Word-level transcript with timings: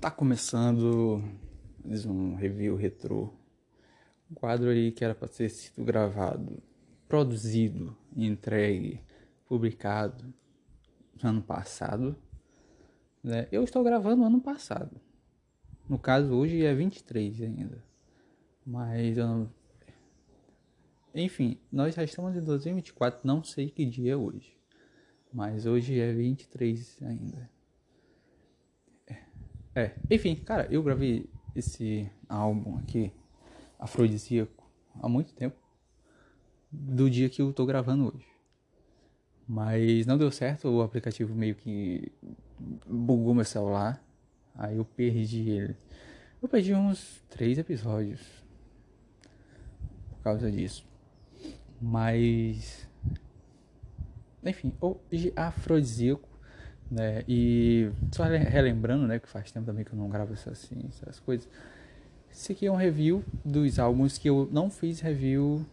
Tá 0.00 0.10
começando 0.10 1.22
mais 1.84 2.06
um 2.06 2.34
review 2.34 2.74
retrô. 2.74 3.34
Um 4.30 4.34
quadro 4.34 4.70
aí 4.70 4.92
que 4.92 5.04
era 5.04 5.14
para 5.14 5.28
ter 5.28 5.50
sido 5.50 5.84
gravado, 5.84 6.62
produzido, 7.06 7.94
entregue, 8.16 9.02
publicado 9.46 10.32
ano 11.22 11.42
passado. 11.42 12.16
Né? 13.22 13.46
Eu 13.52 13.62
estou 13.62 13.84
gravando 13.84 14.24
ano 14.24 14.40
passado. 14.40 14.98
No 15.86 15.98
caso, 15.98 16.32
hoje 16.32 16.64
é 16.64 16.74
23 16.74 17.42
ainda. 17.42 17.84
Mas 18.64 19.18
eu 19.18 19.26
não... 19.26 19.52
Enfim, 21.14 21.60
nós 21.70 21.94
já 21.94 22.02
estamos 22.02 22.34
em 22.34 22.40
2024, 22.40 23.20
não 23.22 23.44
sei 23.44 23.68
que 23.68 23.84
dia 23.84 24.14
é 24.14 24.16
hoje. 24.16 24.56
Mas 25.30 25.66
hoje 25.66 26.00
é 26.00 26.10
23 26.10 27.02
ainda. 27.02 27.59
É, 29.74 29.92
enfim, 30.10 30.34
cara, 30.34 30.66
eu 30.70 30.82
gravei 30.82 31.28
esse 31.54 32.10
álbum 32.28 32.78
aqui, 32.78 33.12
afrodisíaco, 33.78 34.68
há 35.00 35.08
muito 35.08 35.32
tempo. 35.32 35.56
Do 36.72 37.10
dia 37.10 37.28
que 37.28 37.42
eu 37.42 37.52
tô 37.52 37.66
gravando 37.66 38.12
hoje. 38.14 38.26
Mas 39.46 40.06
não 40.06 40.16
deu 40.16 40.30
certo, 40.30 40.68
o 40.68 40.82
aplicativo 40.82 41.34
meio 41.34 41.56
que 41.56 42.12
bugou 42.86 43.34
meu 43.34 43.44
celular. 43.44 44.00
Aí 44.54 44.76
eu 44.76 44.84
perdi 44.84 45.50
ele. 45.50 45.76
Eu 46.40 46.48
perdi 46.48 46.74
uns 46.74 47.22
três 47.28 47.58
episódios 47.58 48.20
por 50.10 50.22
causa 50.22 50.50
disso. 50.50 50.86
Mas. 51.80 52.88
Enfim, 54.44 54.72
hoje 54.80 55.32
afrodisíaco 55.34 56.29
né? 56.90 57.22
E 57.28 57.90
só 58.12 58.24
relembrando, 58.24 59.06
né, 59.06 59.18
que 59.18 59.28
faz 59.28 59.52
tempo 59.52 59.66
também 59.66 59.84
que 59.84 59.92
eu 59.92 59.98
não 59.98 60.08
gravo 60.08 60.32
essas, 60.32 60.64
assim, 60.64 60.84
essas 60.88 61.20
coisas. 61.20 61.48
Esse 62.30 62.52
aqui 62.52 62.66
é 62.66 62.72
um 62.72 62.76
review 62.76 63.24
dos 63.44 63.78
álbuns 63.78 64.18
que 64.18 64.28
eu 64.28 64.48
não 64.50 64.70
fiz 64.70 65.00
review 65.00 65.64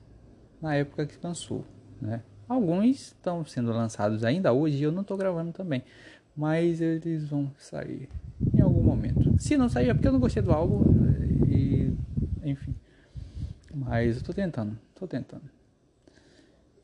na 0.61 0.75
época 0.75 1.05
que 1.05 1.15
lançou, 1.23 1.65
né? 2.01 2.21
Alguns 2.47 3.07
estão 3.07 3.45
sendo 3.45 3.71
lançados 3.71 4.23
ainda 4.23 4.53
hoje 4.53 4.81
eu 4.81 4.91
não 4.91 5.01
estou 5.01 5.17
gravando 5.17 5.51
também, 5.51 5.83
mas 6.35 6.79
eles 6.81 7.27
vão 7.27 7.51
sair 7.57 8.09
em 8.53 8.61
algum 8.61 8.81
momento. 8.81 9.35
Se 9.39 9.57
não 9.57 9.67
sair 9.67 9.89
é 9.89 9.93
porque 9.93 10.07
eu 10.07 10.13
não 10.13 10.19
gostei 10.19 10.41
do 10.41 10.51
álbum 10.51 10.83
e 11.47 11.93
enfim. 12.43 12.75
Mas 13.73 14.15
eu 14.15 14.21
estou 14.21 14.33
tentando, 14.33 14.77
estou 14.93 15.07
tentando. 15.07 15.43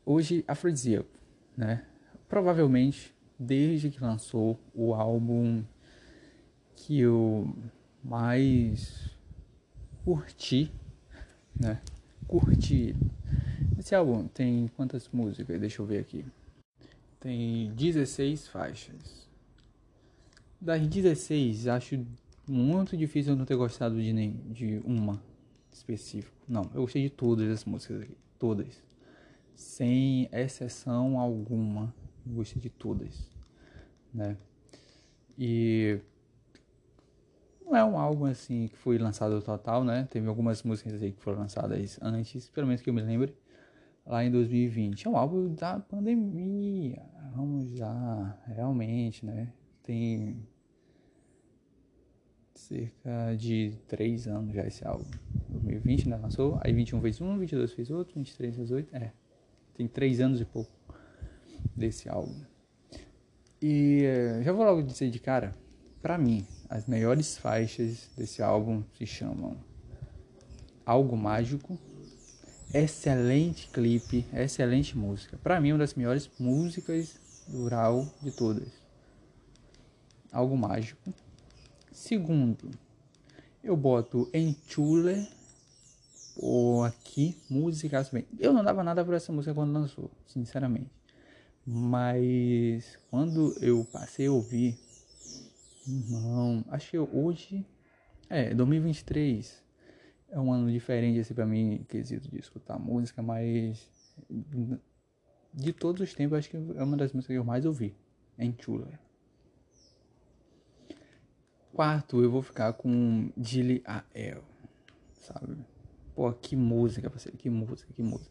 Hoje 0.04 0.44
afrodisíaco, 0.46 1.08
né? 1.56 1.82
Provavelmente 2.28 3.13
desde 3.38 3.90
que 3.90 4.00
lançou 4.00 4.58
o 4.74 4.94
álbum 4.94 5.62
que 6.76 7.00
eu 7.00 7.54
mais 8.02 9.10
curti, 10.04 10.70
né? 11.58 11.80
Curti. 12.26 12.94
Esse 13.78 13.94
álbum 13.94 14.28
tem 14.28 14.68
quantas 14.76 15.08
músicas? 15.08 15.60
Deixa 15.60 15.80
eu 15.80 15.86
ver 15.86 15.98
aqui. 15.98 16.24
Tem 17.20 17.72
16 17.74 18.48
faixas. 18.48 19.28
Das 20.60 20.86
16, 20.86 21.68
acho 21.68 22.06
muito 22.48 22.96
difícil 22.96 23.32
eu 23.32 23.36
não 23.36 23.44
ter 23.44 23.56
gostado 23.56 24.00
de, 24.00 24.12
nem, 24.12 24.32
de 24.50 24.80
uma 24.84 25.22
específica. 25.72 26.34
Não, 26.48 26.70
eu 26.74 26.82
gostei 26.82 27.02
de 27.02 27.10
todas 27.10 27.50
as 27.50 27.64
músicas 27.64 28.02
aqui. 28.02 28.16
Todas. 28.38 28.82
Sem 29.54 30.28
exceção 30.32 31.18
alguma 31.18 31.94
gostei 32.26 32.60
de 32.60 32.70
todas, 32.70 33.30
né? 34.12 34.36
E 35.38 35.98
não 37.64 37.76
é 37.76 37.84
um 37.84 37.98
álbum 37.98 38.26
assim 38.26 38.68
que 38.68 38.76
foi 38.76 38.98
lançado 38.98 39.40
total, 39.42 39.84
né? 39.84 40.06
Teve 40.10 40.28
algumas 40.28 40.62
músicas 40.62 41.02
aí 41.02 41.12
que 41.12 41.20
foram 41.20 41.38
lançadas 41.38 41.98
antes, 42.00 42.48
pelo 42.48 42.66
menos 42.66 42.82
que 42.82 42.90
eu 42.90 42.94
me 42.94 43.02
lembre, 43.02 43.34
lá 44.06 44.24
em 44.24 44.30
2020. 44.30 45.06
É 45.06 45.10
um 45.10 45.16
álbum 45.16 45.54
da 45.54 45.80
pandemia. 45.80 47.02
Vamos 47.34 47.78
lá, 47.78 48.38
realmente, 48.46 49.24
né? 49.26 49.52
Tem 49.82 50.46
cerca 52.54 53.34
de 53.36 53.76
3 53.88 54.28
anos 54.28 54.54
já 54.54 54.66
esse 54.66 54.86
álbum. 54.86 55.04
2020, 55.48 56.08
né? 56.08 56.16
Lançou. 56.16 56.58
Aí 56.62 56.72
21 56.72 57.00
fez 57.00 57.20
um, 57.20 57.38
22 57.38 57.72
fez 57.72 57.90
outro, 57.90 58.14
23 58.14 58.56
fez 58.56 58.70
outro. 58.70 58.96
É. 58.96 59.12
Tem 59.74 59.88
3 59.88 60.20
anos 60.20 60.40
e 60.40 60.44
pouco 60.44 60.83
desse 61.76 62.08
álbum. 62.08 62.40
E 63.60 64.02
eh, 64.04 64.42
já 64.42 64.52
vou 64.52 64.64
logo 64.64 64.82
dizer 64.82 65.10
de 65.10 65.18
cara, 65.18 65.52
para 66.02 66.18
mim, 66.18 66.46
as 66.68 66.86
melhores 66.86 67.38
faixas 67.38 68.10
desse 68.16 68.42
álbum 68.42 68.82
se 68.98 69.06
chamam 69.06 69.56
Algo 70.84 71.16
Mágico, 71.16 71.78
excelente 72.74 73.68
clipe, 73.68 74.26
excelente 74.34 74.98
música. 74.98 75.38
Para 75.42 75.60
mim, 75.60 75.72
uma 75.72 75.78
das 75.78 75.94
melhores 75.94 76.30
músicas 76.38 77.18
do 77.48 77.68
Raul 77.68 78.06
de 78.20 78.32
todas. 78.32 78.68
Algo 80.30 80.56
Mágico. 80.58 81.14
Segundo, 81.90 82.70
eu 83.62 83.76
boto 83.76 84.28
Enchule. 84.34 85.26
Pô, 86.34 86.82
aqui, 86.82 87.34
música. 87.48 88.04
Eu 88.38 88.52
não 88.52 88.62
dava 88.62 88.82
nada 88.82 89.04
por 89.04 89.14
essa 89.14 89.32
música 89.32 89.54
quando 89.54 89.72
lançou, 89.72 90.10
sinceramente. 90.26 90.90
Mas 91.66 92.98
quando 93.10 93.56
eu 93.60 93.86
passei 93.90 94.26
a 94.26 94.32
ouvir, 94.32 94.78
irmão, 95.86 96.62
acho 96.68 96.90
que 96.90 96.98
hoje, 96.98 97.66
é, 98.28 98.54
2023 98.54 99.64
é 100.30 100.38
um 100.38 100.52
ano 100.52 100.70
diferente 100.70 101.20
assim 101.20 101.32
para 101.32 101.46
mim, 101.46 101.84
quesito 101.88 102.30
de 102.30 102.38
escutar 102.38 102.78
música, 102.78 103.22
mas 103.22 103.90
de 105.54 105.72
todos 105.72 106.02
os 106.02 106.12
tempos 106.12 106.38
acho 106.38 106.50
que 106.50 106.56
é 106.56 106.82
uma 106.82 106.96
das 106.96 107.12
músicas 107.12 107.34
que 107.34 107.38
eu 107.38 107.44
mais 107.44 107.64
ouvi, 107.64 107.96
em 108.38 108.54
Chula. 108.58 108.88
Quarto, 111.72 112.22
eu 112.22 112.30
vou 112.30 112.42
ficar 112.42 112.74
com 112.74 113.32
Dilly 113.36 113.82
Ael, 113.86 114.44
sabe? 115.14 115.56
Pô, 116.14 116.30
que 116.32 116.54
música, 116.54 117.08
parceiro, 117.08 117.38
que 117.38 117.48
música, 117.48 117.92
que 117.92 118.02
música 118.02 118.30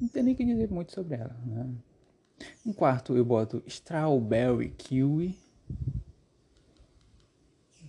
não 0.00 0.08
tem 0.08 0.22
nem 0.22 0.34
que 0.34 0.44
dizer 0.44 0.70
muito 0.70 0.92
sobre 0.92 1.16
ela. 1.16 1.36
Né? 1.44 1.74
Em 2.64 2.72
quarto 2.72 3.16
eu 3.16 3.24
boto 3.24 3.62
Strawberry 3.66 4.70
Kiwi. 4.70 5.38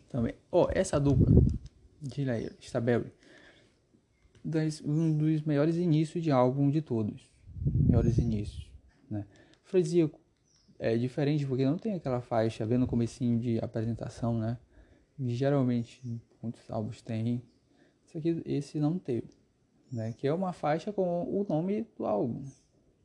Também. 0.09 0.33
Oh, 0.51 0.67
essa 0.71 0.99
dupla 0.99 1.27
de 2.01 2.25
Strawberry. 2.61 3.11
um 4.85 5.17
dos 5.17 5.41
melhores 5.41 5.75
inícios 5.75 6.23
de 6.23 6.31
álbum 6.31 6.69
de 6.69 6.81
todos. 6.81 7.29
Melhores 7.65 8.17
inícios. 8.17 8.69
Né? 9.09 9.25
Fredíaco 9.63 10.19
é 10.79 10.95
diferente 10.95 11.45
porque 11.45 11.65
não 11.65 11.77
tem 11.77 11.95
aquela 11.95 12.21
faixa 12.21 12.65
vendo 12.65 12.81
no 12.81 12.87
comecinho 12.87 13.39
de 13.39 13.59
apresentação, 13.59 14.37
né? 14.37 14.57
Geralmente 15.19 16.21
muitos 16.41 16.69
álbuns 16.69 17.01
têm. 17.01 17.41
Esse 18.05 18.17
aqui, 18.17 18.41
esse 18.45 18.79
não 18.79 18.97
teve 18.97 19.27
né? 19.91 20.13
Que 20.13 20.27
é 20.27 20.33
uma 20.33 20.53
faixa 20.53 20.91
com 20.91 21.23
o 21.23 21.45
nome 21.47 21.87
do 21.97 22.05
álbum. 22.05 22.43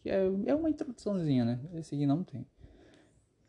Que 0.03 0.11
é, 0.11 0.25
é 0.47 0.55
uma 0.55 0.71
introduçãozinha, 0.71 1.45
né? 1.45 1.61
Esse 1.75 1.95
aqui 1.95 2.07
não 2.07 2.25
tem. 2.25 2.47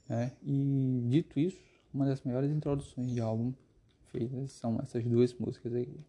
Né? 0.07 0.31
E 0.43 1.01
dito 1.09 1.39
isso, 1.39 1.61
uma 1.93 2.05
das 2.05 2.21
melhores 2.21 2.51
introduções 2.51 3.11
de 3.11 3.19
álbum 3.19 3.53
feitas 4.11 4.51
são 4.51 4.79
essas 4.81 5.03
duas 5.03 5.33
músicas 5.33 5.73
aqui. 5.73 5.99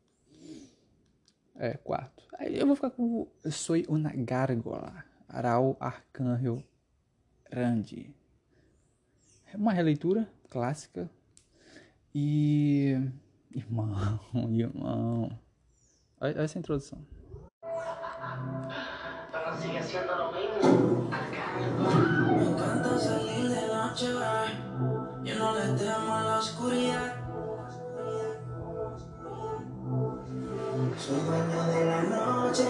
É, 1.57 1.75
quarto. 1.75 2.25
Aí 2.39 2.59
eu 2.59 2.67
vou 2.67 2.75
ficar 2.75 2.91
com 2.91 3.29
Soy 3.51 3.85
una 3.89 4.13
gárgola, 4.15 5.05
Aral 5.29 5.77
Arcângel 5.81 6.63
Randi. 7.51 8.15
É 9.53 9.57
uma 9.57 9.73
releitura 9.73 10.29
clássica. 10.51 11.09
E. 12.15 12.95
Irmão, 13.55 14.21
irmão. 14.51 15.39
Olha 16.21 16.41
essa 16.41 16.59
introdução. 16.59 17.05
Sigue 19.65 19.83
siendo 19.83 20.15
lo 20.15 20.31
mismo. 20.31 21.09
Me 22.37 22.45
encanta 22.51 22.99
salir 22.99 23.49
de 23.49 23.67
noche, 23.67 24.09
Yo 25.25 25.39
no 25.39 25.55
le 25.55 25.73
temo 25.79 26.15
a 26.15 26.23
la 26.23 26.39
oscuridad. 26.39 27.15
Soy 30.99 31.21
dueño 31.21 31.65
de 31.73 31.85
la 31.87 32.03
noche. 32.03 32.65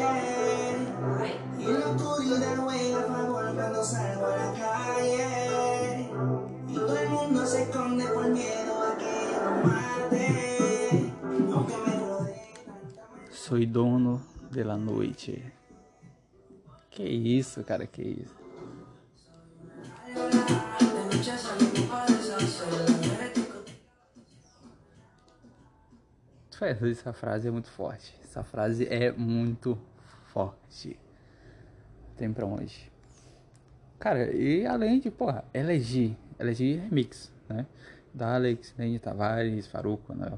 Y 1.59 1.67
la 1.67 1.89
oscuridad 1.89 2.57
juega 2.63 3.01
a 3.01 3.03
favor 3.03 3.55
cuando 3.57 3.83
salgo 3.83 4.27
a 4.27 4.37
la 4.37 4.53
calle. 4.53 6.11
Y 6.69 6.75
todo 6.75 6.97
el 6.97 7.09
mundo 7.09 7.45
se 7.45 7.63
esconde 7.65 8.05
por 8.07 8.29
miedo 8.29 8.83
a 8.85 8.97
que 8.97 9.33
yo 9.33 9.43
lo 9.43 9.51
mate. 9.67 11.13
Aunque 11.53 11.77
me 11.77 11.93
rodee 12.07 12.55
Soy 13.33 13.67
dono 13.67 14.21
de 14.53 14.65
la 14.65 14.77
noite. 14.77 15.64
Que 16.95 17.03
isso, 17.03 17.65
cara, 17.65 17.89
que 17.89 18.03
isso. 18.03 18.45
Essa 26.61 27.13
frase 27.13 27.49
é 27.49 27.51
muito 27.51 27.69
forte. 27.69 28.17
Essa 28.23 28.45
frase 28.45 28.87
é 28.87 29.11
muito 29.11 29.77
forte. 30.33 30.97
Tem 32.17 32.33
pra 32.33 32.47
onde. 32.47 32.93
Cara, 33.99 34.33
e 34.33 34.65
além 34.65 35.01
de, 35.01 35.11
porra, 35.11 35.45
LG. 35.53 36.17
LG 36.39 36.77
é 36.77 36.81
Remix, 36.81 37.33
né? 37.49 37.67
Da 38.15 38.37
Alex, 38.37 38.73
Nene 38.79 39.01
Tavares, 39.01 39.67
Faruco, 39.67 40.15
né? 40.15 40.33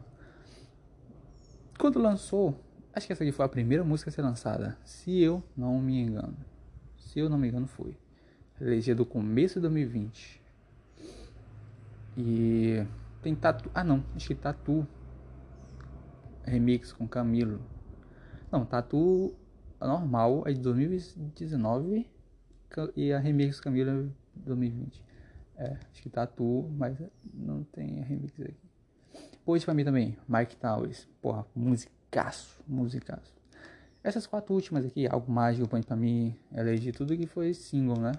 Quando 1.79 1.99
lançou 1.99 2.59
acho 2.97 3.07
que 3.07 3.13
essa 3.13 3.23
aqui 3.23 3.31
foi 3.31 3.45
a 3.45 3.49
primeira 3.49 3.85
música 3.85 4.09
a 4.09 4.13
ser 4.13 4.23
lançada, 4.23 4.77
se 4.83 5.21
eu 5.21 5.45
não 5.55 5.79
me 5.81 6.01
engano. 6.01 6.37
Se 6.97 7.19
eu 7.19 7.29
não 7.29 7.37
me 7.37 7.49
engano, 7.49 7.67
foi. 7.67 7.97
Eleger 8.59 8.97
do 8.97 9.05
começo 9.05 9.57
de 9.57 9.61
2020. 9.61 10.43
E 12.17 12.87
tem 13.23 13.35
Tatu. 13.35 13.71
Ah, 13.75 13.85
não, 13.85 14.03
acho 14.15 14.29
que 14.29 14.35
Tatu. 14.35 14.87
Remix 16.43 16.93
com 16.93 17.07
Camilo. 17.07 17.61
Não, 18.51 18.65
Tatu 18.65 19.35
normal 19.81 20.45
é 20.47 20.53
de 20.53 20.61
2019 20.61 22.09
e 22.97 23.13
a 23.13 23.19
remix 23.19 23.61
Camila 23.61 23.93
é 23.93 24.09
2020. 24.37 25.05
É, 25.57 25.77
acho 25.91 26.03
que 26.03 26.09
Tatu, 26.09 26.71
mas 26.79 26.97
não 27.35 27.65
tem 27.65 28.01
a 28.01 28.05
remix 28.05 28.41
aqui. 28.41 28.57
Pois 29.45 29.65
pra 29.65 29.75
mim 29.75 29.85
também, 29.85 30.17
Mike 30.29 30.57
Towers. 30.57 31.09
Porra, 31.21 31.45
musicaço, 32.17 32.57
musicaço. 32.67 33.35
Essas 34.03 34.27
quatro 34.27 34.55
últimas 34.55 34.87
aqui, 34.87 35.07
Algo 35.07 35.31
Mágico, 35.31 35.69
Põe 35.69 35.83
Pra 35.83 35.97
Mim, 35.97 36.35
elegi 36.53 36.93
tudo 36.93 37.17
que 37.17 37.27
foi 37.27 37.53
single, 37.53 37.99
né? 37.99 38.13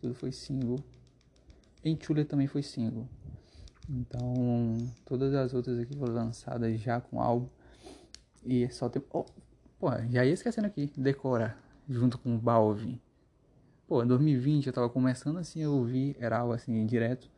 Tudo 0.00 0.14
foi 0.14 0.30
single. 0.30 0.78
Enchule 1.84 2.24
também 2.24 2.46
foi 2.46 2.62
single. 2.62 3.08
Então, 3.88 4.76
todas 5.04 5.34
as 5.34 5.52
outras 5.52 5.80
aqui 5.80 5.96
foram 5.96 6.14
lançadas 6.14 6.78
já 6.78 7.00
com 7.00 7.20
álbum. 7.20 7.48
E 8.44 8.70
só 8.70 8.88
tem... 8.88 9.02
Oh, 9.10 9.24
pô, 9.78 9.90
já 10.10 10.24
ia 10.24 10.32
esquecendo 10.32 10.68
aqui. 10.68 10.92
Decora, 10.96 11.56
junto 11.88 12.18
com 12.18 12.38
Balvin. 12.38 13.00
Pô, 13.88 14.04
em 14.04 14.06
2020 14.06 14.68
eu 14.68 14.72
tava 14.72 14.88
começando 14.88 15.38
assim 15.38 15.64
a 15.64 15.70
ouvir, 15.70 16.16
era 16.20 16.38
algo 16.38 16.52
assim, 16.52 16.86
direto. 16.86 17.28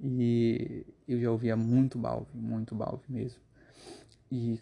E 0.00 0.84
eu 1.06 1.20
já 1.20 1.30
ouvia 1.30 1.56
muito 1.56 1.98
Balve, 1.98 2.26
muito 2.34 2.74
Balve 2.74 3.04
mesmo. 3.08 3.40
E, 4.30 4.58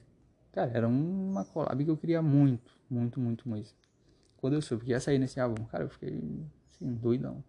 cara, 0.52 0.70
era 0.72 0.88
uma 0.88 1.44
collab 1.44 1.84
que 1.84 1.90
eu 1.90 1.96
queria 1.96 2.22
muito, 2.22 2.72
muito, 2.88 3.20
muito 3.20 3.48
mesmo. 3.48 3.76
Quando 4.36 4.54
eu 4.54 4.62
soube 4.62 4.84
que 4.84 4.90
ia 4.90 5.00
sair 5.00 5.18
nesse 5.18 5.38
álbum, 5.38 5.64
cara, 5.66 5.84
eu 5.84 5.88
fiquei, 5.88 6.18
assim, 6.70 6.94
doidão. 6.94 7.42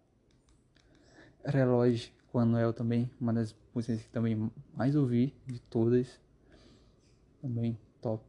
Relógio, 1.44 2.12
com 2.30 2.38
a 2.38 2.44
Noel 2.44 2.72
também, 2.72 3.10
uma 3.20 3.32
das 3.32 3.54
músicas 3.74 4.02
que 4.02 4.08
também 4.10 4.50
mais 4.74 4.94
ouvi 4.94 5.34
de 5.46 5.60
todas. 5.60 6.20
Também 7.40 7.78
top. 8.00 8.24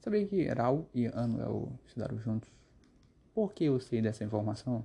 Sabia 0.00 0.26
que 0.26 0.46
Raul 0.48 0.86
e 0.94 1.06
Anuel 1.08 1.72
estudaram 1.86 2.18
juntos? 2.18 2.48
Por 3.34 3.52
que 3.52 3.64
eu 3.64 3.80
sei 3.80 4.00
dessa 4.00 4.24
informação? 4.24 4.84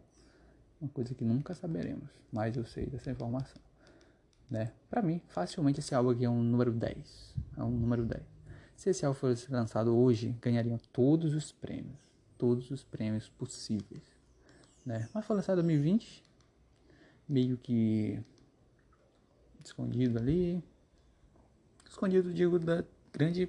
Uma 0.79 0.89
coisa 0.89 1.13
que 1.13 1.23
nunca 1.23 1.53
saberemos, 1.53 2.09
mas 2.31 2.57
eu 2.57 2.65
sei 2.65 2.87
dessa 2.87 3.11
informação. 3.11 3.61
Né? 4.49 4.71
Para 4.89 5.01
mim, 5.01 5.21
facilmente 5.27 5.79
esse 5.79 5.93
álbum 5.93 6.09
aqui 6.09 6.25
é 6.25 6.29
um 6.29 6.41
número 6.41 6.71
10. 6.71 7.35
É 7.57 7.63
um 7.63 7.69
número 7.69 8.03
10. 8.03 8.23
Se 8.81 8.89
esse 8.89 9.05
álbum 9.05 9.19
fosse 9.19 9.51
lançado 9.51 9.95
hoje, 9.95 10.35
ganhariam 10.41 10.79
todos 10.91 11.35
os 11.35 11.51
prêmios. 11.51 11.99
Todos 12.35 12.71
os 12.71 12.83
prêmios 12.83 13.29
possíveis. 13.29 14.01
Né? 14.83 15.07
Mas 15.13 15.23
foi 15.23 15.35
lançado 15.35 15.59
em 15.59 15.65
2020, 15.65 16.23
meio 17.29 17.57
que 17.57 18.19
escondido 19.63 20.17
ali. 20.17 20.63
Escondido, 21.87 22.33
digo, 22.33 22.57
da 22.57 22.83
grande 23.13 23.47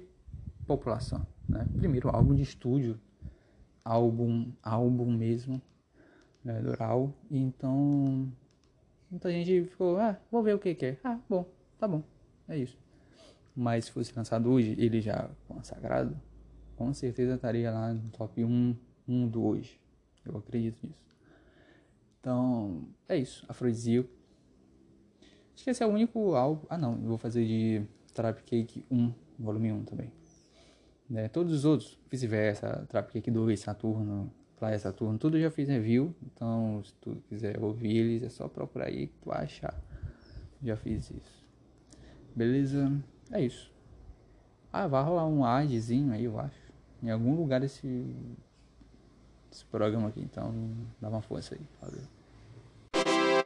população. 0.67 1.25
Né? 1.49 1.67
Primeiro 1.77 2.15
álbum 2.15 2.35
de 2.35 2.43
estúdio 2.43 2.99
álbum, 3.83 4.51
álbum 4.61 5.11
mesmo, 5.11 5.59
né, 6.43 6.61
do 6.61 6.73
Raul. 6.73 7.11
Então, 7.31 8.31
muita 9.09 9.31
gente 9.31 9.65
ficou, 9.65 9.97
ah, 9.97 10.15
vou 10.31 10.43
ver 10.43 10.53
o 10.53 10.59
que 10.59 10.75
que 10.75 10.85
é. 10.85 10.99
Ah, 11.03 11.19
bom, 11.27 11.43
tá 11.79 11.87
bom, 11.87 12.03
é 12.47 12.55
isso. 12.55 12.82
Mas 13.55 13.85
se 13.85 13.91
fosse 13.91 14.13
lançado 14.15 14.49
hoje, 14.51 14.75
ele 14.77 14.99
já 14.99 15.29
consagrado, 15.47 16.19
com 16.75 16.93
certeza 16.93 17.35
estaria 17.35 17.71
lá 17.71 17.93
no 17.93 18.09
top 18.09 18.43
1, 18.43 18.75
1 19.07 19.27
do 19.27 19.45
hoje. 19.45 19.79
Eu 20.25 20.37
acredito 20.37 20.77
nisso. 20.85 21.03
Então, 22.19 22.87
é 23.07 23.17
isso, 23.17 23.45
Afrodisíaco. 23.47 24.09
Acho 25.53 25.63
que 25.63 25.69
esse 25.69 25.83
é 25.83 25.85
o 25.85 25.89
único 25.89 26.33
álbum. 26.35 26.65
Ah, 26.69 26.77
não, 26.77 26.93
eu 26.93 27.09
vou 27.09 27.17
fazer 27.17 27.45
de 27.45 27.85
Trap 28.13 28.41
Cake 28.43 28.85
1, 28.89 29.13
volume 29.37 29.71
1 29.71 29.83
também. 29.83 30.11
Né? 31.09 31.27
Todos 31.27 31.53
os 31.53 31.65
outros, 31.65 31.99
vice-versa, 32.09 32.87
Trap 32.89 33.11
Cake 33.11 33.29
2, 33.29 33.59
Saturno, 33.59 34.33
Playa 34.57 34.79
Saturno, 34.79 35.19
tudo 35.19 35.39
já 35.39 35.51
fiz 35.51 35.67
review. 35.67 36.15
Então, 36.23 36.81
se 36.83 36.93
tu 36.95 37.21
quiser 37.27 37.61
ouvir 37.61 37.97
eles, 37.97 38.23
é 38.23 38.29
só 38.29 38.47
procurar 38.47 38.87
aí 38.87 39.07
que 39.07 39.17
tu 39.21 39.31
achar. 39.31 39.79
Já 40.61 40.77
fiz 40.77 41.11
isso. 41.11 41.45
Beleza? 42.35 43.03
É 43.31 43.41
isso. 43.41 43.71
Ah, 44.71 44.87
vai 44.87 45.03
rolar 45.03 45.25
um 45.25 45.45
adzinho 45.45 46.11
aí, 46.13 46.23
eu 46.23 46.39
acho. 46.39 46.57
Em 47.01 47.11
algum 47.11 47.35
lugar 47.35 47.61
desse, 47.61 48.15
desse 49.49 49.65
programa 49.65 50.07
aqui. 50.09 50.21
Então, 50.21 50.53
dá 50.99 51.09
uma 51.09 51.21
força 51.21 51.55
aí. 51.55 51.61
Valeu. 51.81 52.03